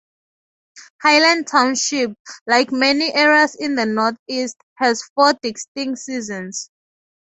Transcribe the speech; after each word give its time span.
Highland 1.03 1.45
Township, 1.45 2.13
like 2.47 2.71
many 2.71 3.13
areas 3.13 3.53
in 3.53 3.75
the 3.75 3.85
northeast, 3.85 4.57
has 4.77 5.03
four 5.13 5.33
distinct 5.43 5.99
seasons. 5.99 6.71